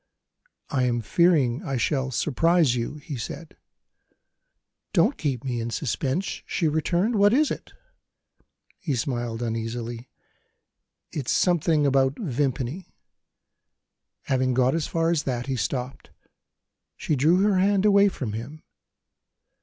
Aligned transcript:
"I 0.71 0.85
am 0.85 1.01
fearing 1.01 1.61
I 1.61 1.77
shall 1.77 2.09
surprise 2.09 2.75
you," 2.75 2.95
he 2.95 3.17
said. 3.17 3.55
"Don't 4.93 5.15
keep 5.15 5.43
me 5.43 5.61
in 5.61 5.69
suspense!" 5.69 6.41
she 6.47 6.67
returned. 6.67 7.17
"What 7.17 7.33
is 7.33 7.51
it?" 7.51 7.73
He 8.79 8.95
smiled 8.95 9.43
uneasily: 9.43 10.09
"It's 11.11 11.31
something 11.31 11.85
about 11.85 12.17
Vimpany." 12.17 12.95
Having 14.23 14.55
got 14.55 14.73
as 14.73 14.87
far 14.87 15.11
as 15.11 15.21
that, 15.21 15.45
he 15.45 15.55
stopped. 15.55 16.09
She 16.97 17.15
drew 17.15 17.37
her 17.41 17.59
hand 17.59 17.85
away 17.85 18.07
from 18.09 18.33
him. 18.33 18.63